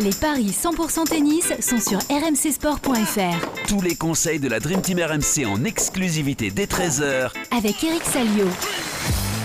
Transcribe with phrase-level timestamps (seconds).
[0.00, 3.68] Les paris 100% tennis sont sur rmcsport.fr.
[3.68, 8.46] Tous les conseils de la Dream Team RMC en exclusivité dès 13h Avec Eric Salio.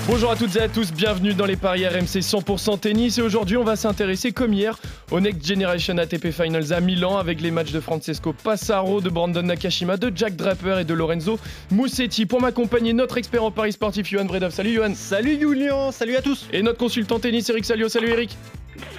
[0.08, 3.58] Bonjour à toutes et à tous, bienvenue dans les paris RMC 100% tennis et aujourd'hui
[3.58, 4.80] on va s'intéresser comme hier
[5.12, 9.44] au Next Generation ATP Finals à Milan avec les matchs de Francesco Passaro, de Brandon
[9.44, 11.38] Nakashima, de Jack Draper et de Lorenzo
[11.70, 12.26] Musetti.
[12.26, 14.52] Pour m'accompagner, notre expert en paris sportif Johan Bredov.
[14.52, 17.88] Salut Johan Salut Julien, salut à tous Et notre consultant tennis Eric Salio.
[17.88, 18.36] Salut Eric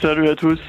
[0.00, 0.60] Salut à tous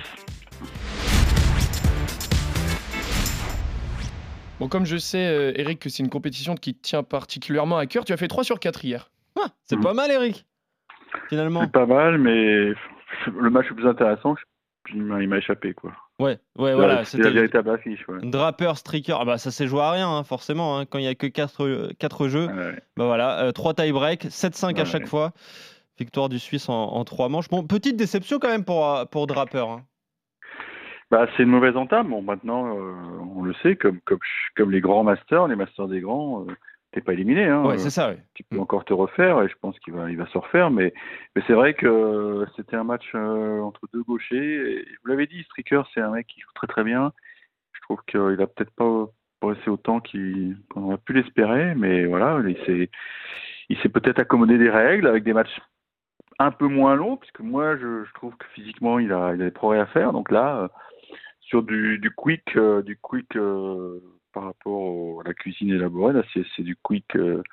[4.62, 7.88] Bon, comme je sais, euh, Eric, que c'est une compétition qui te tient particulièrement à
[7.88, 9.10] cœur, tu as fait 3 sur 4 hier.
[9.40, 9.82] Ah, c'est Mhm.
[9.82, 10.46] pas mal Eric,
[11.30, 11.62] finalement.
[11.62, 14.36] C'est pas mal, mais le match le plus intéressant,
[14.94, 15.74] il m'a il m'a échappé.
[15.74, 15.92] quoi.
[16.20, 18.08] Ouais, ouais, Voilà, C'était la véritable affiche.
[18.08, 18.20] Ouais.
[18.22, 21.08] Draper, Striker, ah bah ça s'est joué à rien hein, forcément, hein, quand il y
[21.08, 22.46] a que 4, jeux.
[22.46, 22.80] Ouais.
[22.98, 24.86] Bah voilà, 3 tie-break, 7-5 à Ouais.
[24.86, 25.32] chaque fois.
[25.98, 27.50] Victoire du Suisse en 3 manches.
[27.50, 29.68] Bon, petite déception quand même pour, euh, pour Draper.
[29.68, 29.84] hein.
[31.12, 32.10] Bah, c'est une mauvaise entame.
[32.10, 32.94] Bon, maintenant, euh,
[33.36, 34.20] on le sait, comme, comme,
[34.56, 36.54] comme les grands masters, les masters des grands, euh,
[36.94, 37.46] t'es pas éliminé.
[37.46, 38.20] Hein, Ouais, Euh, c'est ça, ouais.
[38.34, 40.72] tu peux encore te refaire et je pense qu'il va, il va se refaire.
[40.72, 40.94] Mais,
[41.36, 44.38] mais c'est vrai que c'était un match euh, entre deux gauchers.
[44.56, 47.12] Et je vous l'avais dit, Stricker, c'est un mec qui joue très très bien.
[47.74, 49.08] Je trouve qu'il a peut-être pas
[49.42, 51.76] progressé autant qu'il- qu'on aurait pu l'espérer.
[51.76, 52.90] Mais voilà, il s'est,
[53.68, 55.60] il s'est peut-être accommodé des règles avec des matchs
[56.40, 59.46] un peu moins longs, puisque moi, je, je trouve que physiquement, il a, il a
[59.46, 60.14] des progrès à faire.
[60.14, 60.68] Donc là, euh,
[61.52, 64.00] sur du, du quick, euh, du quick euh,
[64.34, 67.44] par rapport au- à la cuisine élaborée, là, c'est, du quick, euh,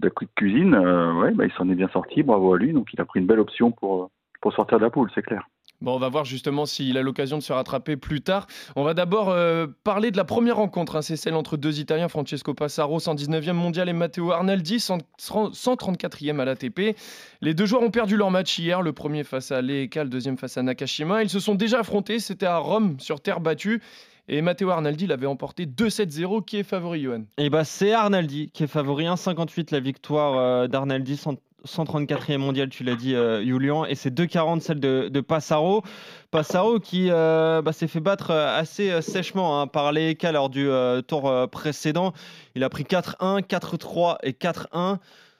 [0.00, 0.74] de la quick cuisine.
[0.74, 2.72] Euh, ouais, bah, il s'en est bien sorti, bravo à lui.
[2.72, 4.10] Donc il a pris une belle option pour,
[4.42, 5.46] pour sortir de la poule, c'est clair.
[5.82, 8.46] Bon, on va voir justement s'il a l'occasion de se rattraper plus tard.
[8.76, 10.96] On va d'abord euh, parler de la première rencontre.
[10.96, 11.02] hein.
[11.02, 16.44] C'est celle entre deux Italiens, Francesco Passaro, 119e mondial, et Matteo Arnaldi, 100 134e à
[16.44, 16.96] l'ATP.
[17.42, 20.38] Les deux joueurs ont perdu leur match hier, le premier face à Leeka, le deuxième
[20.38, 21.22] face à Nakashima.
[21.22, 23.82] Ils se sont déjà affrontés, c'était à Rome, sur terre battue.
[24.28, 27.22] Et Matteo Arnaldi l'avait emporté 2-7-0, qui est favori, Johan?
[27.38, 31.36] Et bah c'est Arnaldi qui est favori, 1,58 la victoire euh, d'Arnaldi, 100
[31.66, 35.82] 134e mondial, tu l'as dit, euh, Julian, et c'est 2,40 celle de, Passaro.
[36.30, 40.50] Passaro qui euh, bah, s'est fait battre euh, assez euh, sèchement hein, par les lors
[40.50, 42.12] du euh, tour euh, précédent.
[42.54, 44.98] Il a pris 4-1, 4-3 et 4-1.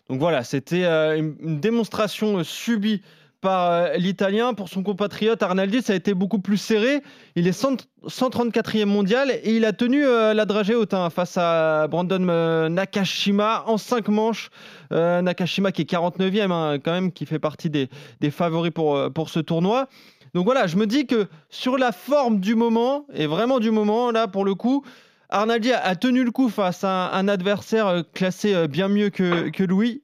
[0.08, 3.02] Donc voilà, c'était euh, une, démonstration euh, subie
[3.40, 4.54] par euh, l'Italien.
[4.54, 7.02] Pour son compatriote Arnaldi, ça a été beaucoup plus serré.
[7.34, 11.88] Il est 100 134e mondial et il a tenu euh, la dragée hein, face à
[11.88, 14.50] Brandon euh, Nakashima en 5 manches.
[14.90, 17.88] Nakashima qui est 49e hein, quand même, qui fait partie des,
[18.20, 19.88] des favoris pour, pour ce tournoi.
[20.34, 24.10] Donc voilà, je me dis que sur la forme du moment, et vraiment du moment,
[24.10, 24.84] là pour le coup,
[25.28, 29.48] Arnaldi a, tenu le coup face à un, adversaire euh, classé euh, bien mieux que,
[29.50, 30.02] que, lui.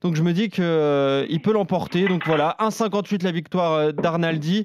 [0.00, 2.06] Donc je me dis qu'il euh, peut l'emporter.
[2.08, 4.64] Donc voilà, 1,58 la victoire d'Arnaldi.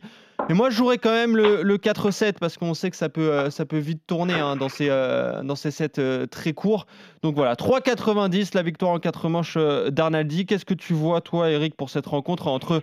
[0.49, 3.49] Mais moi, je jouerais quand même le, le 4-7 parce qu'on sait que ça peut,
[3.71, 6.85] vite tourner hein, dans, ces, dans sets très courts.
[7.21, 9.57] Donc voilà, 3,90 la victoire en 4 manches
[9.89, 10.45] d'Arnaldi.
[10.45, 12.81] Qu'est-ce que tu vois, toi, Eric, pour cette rencontre entre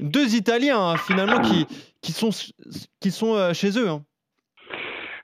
[0.00, 2.30] deux Italiens, hein, finalement, qui, sont,
[3.52, 4.04] chez eux hein?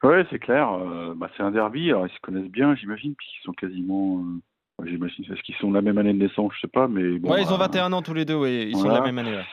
[0.03, 0.71] Ouais, c'est clair.
[0.73, 1.91] Euh, bah, c'est un derby.
[1.91, 4.23] Alors, ils se connaissent bien, j'imagine, puisqu'ils sont quasiment.
[4.81, 7.19] euh, j'imagine, est-ce qu'ils sont de la même année de naissance Je sais pas, mais
[7.19, 7.31] bon.
[7.33, 8.69] ouais, ils ont euh, 21 ans tous les deux, oui.
[8.71, 9.35] Ils sont de la même année.
[9.37, 9.45] ouais.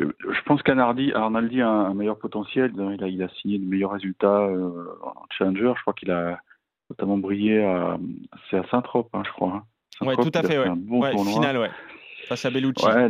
[0.00, 2.72] Euh, Je pense qu'Arnaldi Arnaldi a un, meilleur potentiel.
[2.76, 5.72] Il a, il a signé de meilleurs résultats euh, en Challenger.
[5.76, 6.38] Je crois qu'il a
[6.90, 7.98] notamment brillé à,
[8.50, 9.52] c'est à Saint-Trope, hein, je crois.
[9.54, 9.62] hein.
[10.00, 10.66] Ouais, Saint-Trope, tout à fait, ouais.
[10.68, 11.70] Un bon ouais finale, ouais.
[12.32, 12.84] Face à Bellucci.
[12.86, 13.08] Ouais,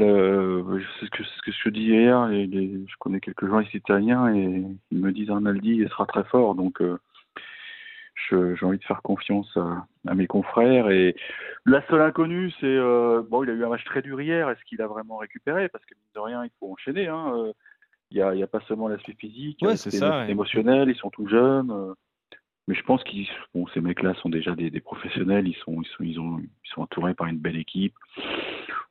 [0.98, 2.26] c'est ce que, ce que je dis hier.
[2.26, 6.56] Les- je connais quelques journalistes italiens et ils me disent Arnaldi il sera très fort.
[6.56, 6.98] Donc, euh,
[8.30, 10.90] j'ai envie de faire confiance à, à mes confrères.
[10.90, 11.14] Et
[11.66, 14.48] la seule inconnue, c'est euh, bon, il a eu un match très dur hier.
[14.50, 15.68] Est-ce qu'il a vraiment récupéré?
[15.68, 17.06] Parce que mine de rien, il faut enchaîner.
[17.08, 17.32] hein.
[17.36, 17.52] Euh,
[18.10, 20.30] Il n'y a, pas seulement l'aspect physique, Ouais, c'est ça, ouais.
[20.30, 20.88] émotionnel.
[20.88, 21.70] Ils sont tout jeunes.
[21.70, 21.94] euh,
[22.68, 25.48] mais je pense qu'ils, bon, ces mecs-là sont déjà des, des professionnels.
[25.48, 27.94] Ils sont, ils sont, ils ont, ils sont entourés par une belle équipe.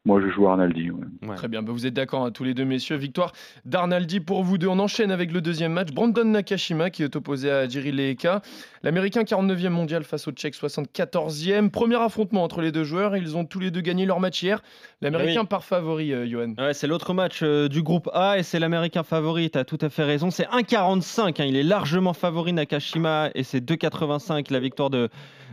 [0.03, 0.89] Moi, je joue Arnaldi.
[0.89, 0.99] ouais.
[1.27, 1.35] Ouais.
[1.35, 2.95] Très bien, bah, vous êtes d'accord hein, tous les deux messieurs.
[2.95, 3.33] Victoire
[3.65, 4.65] d'Arnaldi pour vous deux.
[4.67, 5.89] On enchaîne avec le deuxième match.
[5.91, 8.41] Brandon Nakashima qui est opposé à Jiri Leeka.
[8.81, 11.69] L'Américain 49e mondial face au Tchèque 74e.
[11.69, 13.15] Premier affrontement entre les deux joueurs.
[13.15, 14.63] Ils ont tous les deux gagné leur match hier.
[15.01, 15.47] L'Américain Oui.
[15.47, 16.55] par favori, euh, Johan.
[16.57, 19.77] Ouais, c'est l'autre match euh, du groupe A et c'est l'américain favori, tu as tout
[19.81, 20.31] à fait raison.
[20.31, 25.09] C'est 1,45, hein, il est largement favori Nakashima et c'est 2,85 la victoire de,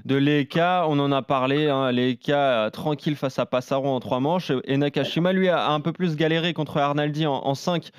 [0.06, 0.86] de Leeka.
[0.88, 4.76] On en a parlé, hein, Leeka euh, tranquille face à Passaro en trois manches et
[4.76, 7.90] Nakashima lui a, un peu plus galéré contre Arnaldi en, en 5.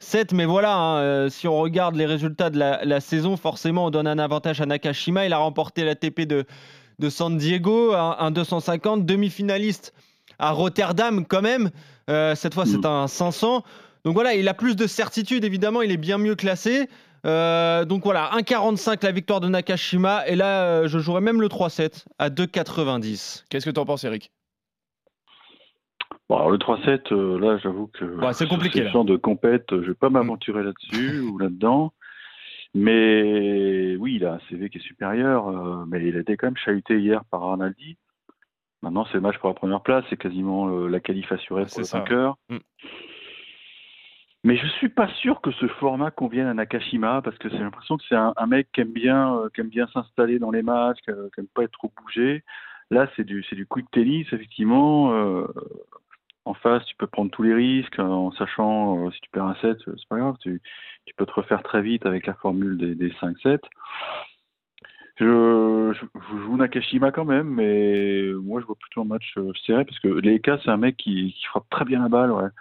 [0.00, 3.86] 7, mais voilà, hein, euh, si on regarde les résultats de la, la saison, forcément
[3.86, 5.26] on donne un avantage à Nakashima.
[5.26, 6.44] Il a remporté la TP de,
[7.00, 9.92] de San Diego, un, un 250, demi-finaliste
[10.38, 11.70] à Rotterdam quand même.
[12.10, 12.86] Euh, cette fois, c'est Mm.
[12.86, 13.64] un 500.
[14.04, 16.88] Donc voilà, il a plus de certitude, évidemment, il est bien mieux classé.
[17.26, 20.28] Euh, donc voilà, 1,45 la victoire de Nakashima.
[20.28, 23.44] Et là, euh, je jouerais même le 3-7 à 2,90.
[23.50, 24.30] Qu'est-ce que tu en penses, Eric?
[26.28, 29.66] Bon, alors le 3-7, euh, là, j'avoue que Ouais, c'est compliqué, ce genre de compète,
[29.70, 31.92] je vais pas m'aventurer là-dessus ou là-dedans.
[32.74, 36.48] Mais oui, il a un CV qui est supérieur, euh, mais il a été quand
[36.48, 37.96] même chahuté hier par Arnaldi.
[38.82, 41.78] Maintenant, c'est le match pour la première place, c'est quasiment euh, la qualif assurée pour
[41.78, 41.98] le ça.
[41.98, 42.36] vainqueur.
[42.50, 42.58] Mm.
[44.44, 47.96] Mais je suis pas sûr que ce format convienne à Nakashima parce que j'ai l'impression
[47.96, 50.62] que c'est un, un mec qui aime bien, euh, qui aime bien s'installer dans les
[50.62, 52.44] matchs, qui, qui aime pas être trop bougé.
[52.90, 55.12] Là, c'est du, c'est du quick tennis, effectivement.
[55.12, 55.46] euh,
[56.48, 59.44] en face, tu peux prendre tous les risques euh, en sachant euh, si tu perds
[59.44, 60.60] un 7, euh, c'est pas grave, tu,
[61.16, 63.58] peux te refaire très vite avec la formule des, des 5-7.
[65.16, 65.92] Je,
[66.44, 70.08] joue Nakashima quand même, mais moi je vois plutôt un match euh, serré parce que
[70.08, 72.52] Leika c'est un mec qui, frappe très bien la balle.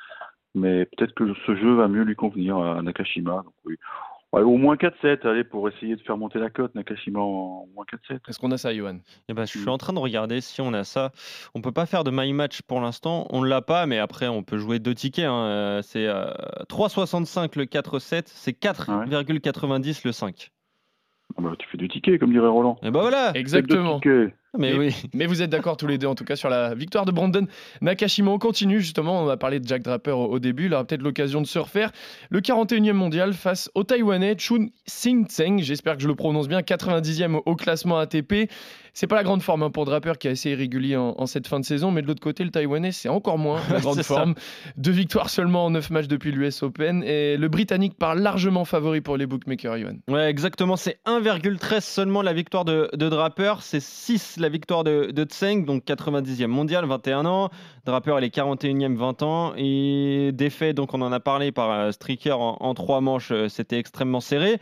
[0.56, 3.44] Mais peut-être que ce jeu va mieux lui convenir à Nakashima.
[4.34, 7.86] Ouais, au moins 4-7, allez, pour essayer de faire monter la cote, Nakashima en moins
[7.86, 8.20] 4-7.
[8.28, 8.98] Est-ce qu'on a ça, Johan?
[9.30, 9.70] Eh ben, je suis Mm.
[9.70, 11.12] en train de regarder si on a ça.
[11.56, 13.26] On peut pas faire de my match pour l'instant.
[13.30, 15.26] On l'a pas, mais après, on peut jouer deux tickets.
[15.26, 15.46] hein.
[15.46, 16.26] Euh, C'est euh,
[16.68, 18.24] 3,65 le 4-7.
[18.28, 20.52] C'est 4,90 le 5.
[21.38, 22.78] Ah bah, tu fais du ticket, comme dirait Roland.
[22.84, 23.32] Et ben voilà.
[23.36, 24.00] Exactement.
[24.58, 24.96] Mais oui.
[25.14, 27.46] Mais vous êtes d'accord tous les deux, en tout cas, sur la victoire de Brandon
[27.82, 28.32] Nakashima.
[28.32, 29.24] On continue, justement.
[29.24, 30.66] On a parlé de Jack Draper au, au début.
[30.66, 31.92] Il aura peut-être l'occasion de se refaire.
[32.30, 35.60] Le 41e mondial face au Taïwanais Chun Sing Tseng.
[35.62, 36.62] J'espère que je le prononce bien.
[36.62, 38.50] 90e au, au classement ATP.
[38.94, 41.48] C'est pas la grande forme hein, pour Draper qui est assez irrégulier en, en cette
[41.48, 41.92] fin de saison.
[41.92, 44.04] Mais de l'autre côté, le Taïwanais, c'est encore moins la grande ça.
[44.04, 44.34] forme.
[44.76, 47.04] Deux victoires seulement en 9 matchs depuis l'US Open.
[47.04, 49.98] Et le Britannique part largement favori pour les bookmakers, Johan.
[50.08, 50.78] Ouais, exactement.
[50.78, 53.56] C'est 1,13 seulement la victoire de, de Draper.
[53.62, 57.50] C'est 6 la victoire de, de Tseng, donc 90e mondial, 21 ans.
[57.86, 59.54] Draper, elle est 41e, 20 ans.
[59.58, 63.50] Et défait, donc on en a parlé par euh, Stricker en, en trois manches, euh,
[63.50, 64.60] c'était extrêmement serré.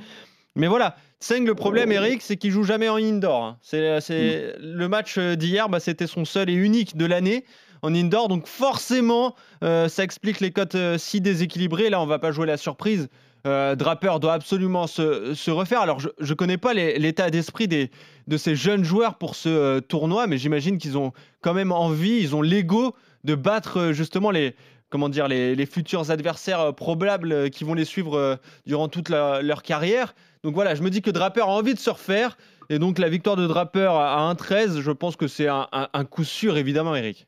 [0.55, 3.43] Mais voilà, Tseng, le problème, Eric, c'est qu'il joue jamais en indoor.
[3.43, 3.57] hein.
[3.61, 7.43] C'est, c'est- Le match euh, d'hier, bah, c'était son seul et unique de l'année
[7.81, 8.29] en indoor.
[8.29, 11.89] Donc forcément, euh, ça explique les cotes euh, si déséquilibrées.
[11.89, 13.09] Là, on va pas jouer la surprise.
[13.45, 15.81] Euh, Draper doit absolument se, se refaire.
[15.81, 17.92] Alors, je ne connais pas l'état d'esprit des,
[18.27, 22.18] de ces jeunes joueurs pour ce euh, tournoi, mais j'imagine qu'ils ont quand même envie,
[22.19, 24.56] ils ont l'ego de battre euh, justement les,
[24.89, 30.15] comment dire, les, les futurs adversaires probables qui vont les suivre durant toute leur carrière.
[30.44, 32.38] Donc voilà, je me dis que Draper a envie de se refaire.
[32.69, 36.06] Et donc la victoire de Draper à 1-13, je pense que c'est un, un- un
[36.06, 37.27] coup sûr, évidemment, Eric.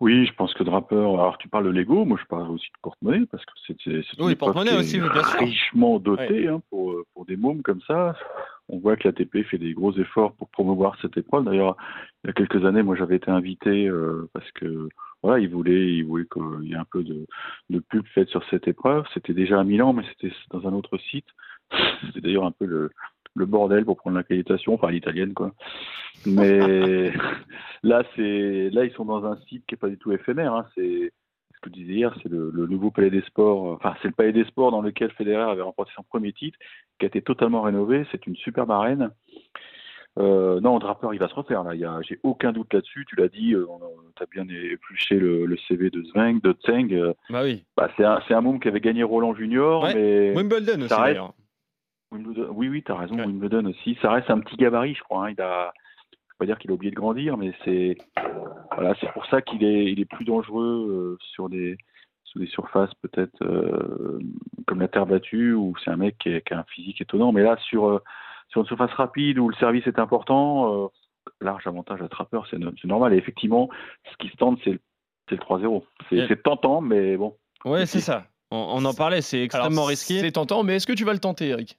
[0.00, 0.94] Oui, je pense que Draper.
[0.96, 4.36] Alors, tu parles de Lego, moi je parle aussi de porte-monnaie parce que c'est Oui,
[4.36, 5.38] porte-monnaie aussi, bien sûr.
[5.40, 8.14] richement dotée hein, pour, pour des mômes comme ça.
[8.68, 11.44] On voit que l'ATP fait des gros efforts pour promouvoir cette épreuve.
[11.44, 11.76] D'ailleurs,
[12.22, 14.88] il y a quelques années, moi j'avais été invité euh, parce que
[15.22, 17.26] voilà, ils voulaient, ils voulaient qu'il y ait un peu de,
[17.70, 19.04] de pub faite sur cette épreuve.
[19.14, 21.26] C'était déjà à Milan, mais c'était dans un autre site.
[22.06, 22.90] C'était d'ailleurs un peu le,
[23.38, 25.52] le bordel pour prendre l'accréditation, enfin l'italienne quoi.
[26.26, 27.12] Mais
[27.82, 30.54] là, c'est là ils sont dans un site qui est pas du tout éphémère.
[30.54, 30.66] Hein.
[30.74, 31.12] C'est
[31.54, 33.64] ce que je disais hier, c'est le, le nouveau Palais des Sports.
[33.72, 36.58] Enfin, c'est le Palais des Sports dans lequel Federer avait remporté son premier titre,
[36.98, 38.06] qui a été totalement rénové.
[38.12, 39.10] C'est une superbe arène.
[40.18, 41.74] Euh, non, Draper, il va se refaire là.
[42.02, 43.04] J'ai aucun doute là-dessus.
[43.08, 43.66] Tu l'as dit, euh,
[44.16, 46.92] tu as bien épluché le, le CV de Zweng, de Tseng.
[46.92, 47.64] Euh, Bah oui.
[47.76, 49.94] bah, c'est un, c'est un qui avait gagné Roland Junior, Ouais.
[49.94, 51.34] mais Wimbledon aussi, d'ailleurs.
[52.12, 53.16] Wimbledon- oui, oui, tu as raison.
[53.16, 53.24] Ouais.
[53.26, 53.98] Wimbledon aussi.
[54.00, 55.26] Ça reste un petit gabarit, je crois.
[55.26, 55.30] hein.
[55.36, 55.72] Il a,
[56.12, 57.96] je peux pas dire qu'il a oublié de grandir, mais c'est,
[58.74, 61.76] voilà, c'est pour ça qu'il est, il est plus dangereux euh, sur des,
[62.24, 64.18] sur des surfaces peut-être euh,
[64.66, 67.32] comme la terre battue, où c'est un mec qui, est- qui a un physique étonnant.
[67.32, 68.02] Mais là, sur, euh,
[68.48, 70.86] sur une surface rapide où le service est important, euh,
[71.42, 73.12] large avantage à Trapper, c'est, no- c'est normal.
[73.12, 73.68] Et effectivement,
[74.10, 74.80] ce qui se tente, c'est, le-
[75.28, 75.84] c'est le 3-0.
[76.08, 77.36] C'est, tentant, mais bon.
[77.66, 78.24] Ouais, c'est ça.
[78.50, 80.20] On, on en parlait, c'est extrêmement Alors, risqué.
[80.20, 81.76] C'est tentant, mais est-ce que tu vas le tenter, Eric?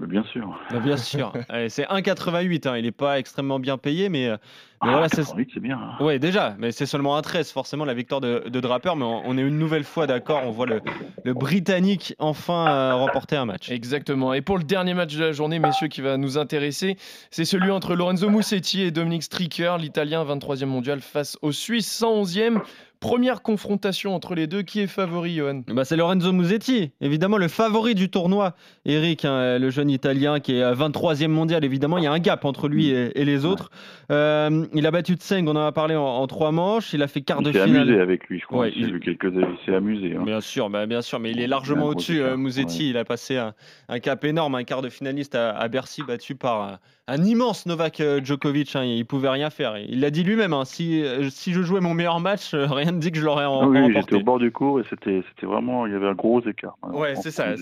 [0.00, 0.58] Mais bien sûr.
[0.70, 1.32] Bah, bien sûr.
[1.68, 2.68] C'est 1,88.
[2.68, 2.76] hein.
[2.76, 4.36] Il n'est pas extrêmement bien payé, mais, euh,
[4.82, 5.22] mais Ah, voilà, c'est.
[5.22, 5.78] 88, c'est bien.
[5.78, 6.04] hein.
[6.04, 8.94] Ouais, déjà, mais c'est seulement un 13, forcément, la victoire de, de Draper.
[8.96, 10.42] Mais on, on est une nouvelle fois d'accord.
[10.44, 10.82] On voit le,
[11.24, 13.70] le Britannique enfin euh, remporter un match.
[13.70, 14.34] Exactement.
[14.34, 16.96] Et pour le dernier match de la journée, messieurs, qui va nous intéresser,
[17.30, 22.60] c'est celui entre Lorenzo Musetti et Dominique Stricker, l'Italien 23e mondial face au Suisse 111e.
[23.00, 24.62] Première confrontation entre les deux.
[24.62, 25.62] Qui est favori, Johan?
[25.68, 28.54] Bah, c'est Lorenzo Musetti, évidemment le favori du tournoi.
[28.84, 32.18] Eric, hein, le jeune Italien qui est à 23e mondial, évidemment, il y a un
[32.18, 33.70] gap entre lui et, et les autres.
[34.10, 36.92] Euh, il a battu Tseng, on en a parlé en, en trois manches.
[36.94, 37.82] Il a fait quart Il de s'est finale.
[37.82, 38.60] amusé avec lui, je crois.
[38.60, 40.16] Ouais, il- vu quelques il s'est amusé.
[40.16, 40.22] hein.
[40.24, 42.20] Bien sûr, bah, bien sûr, mais il est Il largement au-dessus.
[42.22, 43.54] euh, Musetti, il a passé un,
[43.88, 48.00] un cap énorme, un quart de finaliste à, à Bercy, battu par un, immense Novak
[48.00, 48.74] euh, Djokovic.
[48.76, 49.76] hein, il pouvait rien faire.
[49.78, 50.52] Il l'a dit lui-même.
[50.52, 53.24] hein, si, euh, si je jouais mon meilleur match, euh, rien rien dit que je
[53.24, 54.00] l'aurais en, oui, remporté.
[54.00, 56.76] j'étais au bord du cours et c'était vraiment, il y avait un gros écart.
[56.92, 57.54] Ouais, En c'est ça.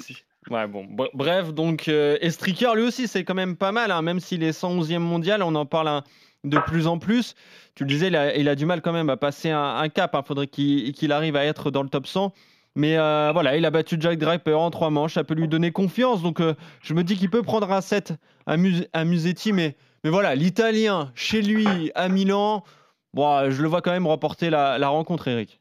[0.50, 0.84] Ouais, bon.
[0.84, 4.20] Bre- Bref, donc, euh, et Stricker, lui aussi, c'est quand même pas mal, hein, même
[4.20, 6.04] s'il est 111e mondial, on en parle un-
[6.44, 7.34] de plus en plus.
[7.74, 9.88] Tu le disais, il a, il a du mal quand même à passer un, un
[9.88, 10.14] cap.
[10.14, 12.32] Il faudrait qu'il qu'il arrive à être dans le top 100.
[12.76, 15.70] Mais euh, voilà, il a battu Jack Draper en trois manches, ça peut lui donner
[15.70, 16.22] confiance.
[16.22, 18.14] Donc, euh, je me dis qu'il peut prendre un set
[18.46, 19.52] à, Mus- à Musetti.
[19.52, 22.64] Mais, mais voilà, l'Italien, chez lui, à Milan,
[23.12, 25.60] bon, je le vois quand même remporter la, la rencontre, Eric.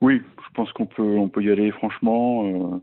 [0.00, 2.44] Oui, je pense qu'on peut, on peut y aller franchement.
[2.74, 2.80] euh.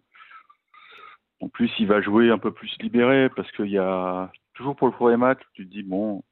[1.42, 4.88] En plus, il va jouer un peu plus libéré parce qu'il y a toujours pour
[4.88, 6.24] le premier match, tu te dis bon,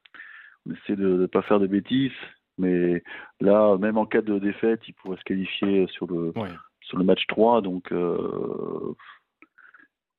[0.66, 2.12] on essaie de ne pas faire de bêtises,
[2.58, 3.04] mais
[3.42, 6.50] là, même en cas de défaite, il pourrait se qualifier sur le Ouais.
[6.94, 8.94] Sur le match 3, donc euh,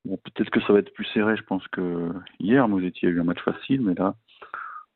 [0.05, 1.37] bon, peut-être que ça va être plus serré.
[1.37, 4.17] Je pense que hier, Mosetti a eu un match facile, mais là,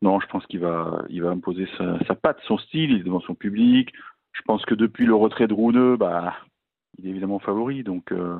[0.01, 3.03] non, je pense qu'il va, il va imposer sa, sa patte, son style, il est
[3.03, 3.93] devant son public.
[4.33, 6.35] Je pense que depuis le retrait de Rouneux, bah,
[6.97, 7.83] il est évidemment favori.
[7.83, 8.35] Donc, euh,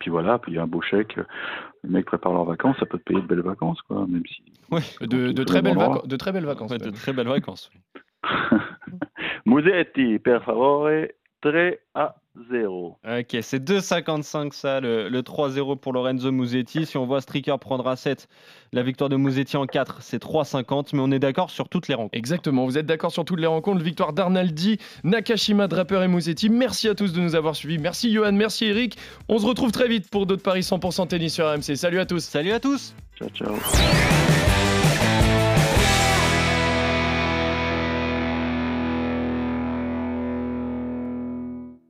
[0.00, 1.16] puis voilà, puis il y a un beau chèque.
[1.84, 4.42] Les mecs préparent leurs vacances, ça peut te payer de belles vacances, quoi, même si.
[4.72, 5.06] Ouais.
[5.06, 6.70] De, très le belles vacances, de très belles vacances.
[6.72, 7.70] Ouais, de très belles vacances.
[9.46, 10.88] Mosetti, per favore,
[11.42, 11.52] 3
[11.94, 12.14] à
[12.50, 12.96] 0.
[13.04, 16.86] Ok, c'est 2,55 ça, le, le 3-0 pour Lorenzo Musetti.
[16.86, 18.28] Si on voit Stricker prendre à 7,
[18.72, 20.90] la victoire de Musetti en 4, c'est 3,50.
[20.94, 22.16] Mais on est d'accord sur toutes les rencontres.
[22.16, 23.82] Exactement, vous êtes d'accord sur toutes les rencontres.
[23.82, 26.48] Victoire d'Arnaldi, Nakashima, Draper et Musetti.
[26.48, 27.78] Merci à tous de nous avoir suivis.
[27.78, 28.96] Merci Johan, merci Eric.
[29.28, 31.76] On se retrouve très vite pour d'autres paris 100% tennis sur RMC.
[31.76, 32.20] Salut à tous.
[32.20, 33.54] Salut à tous Ciao, ciao.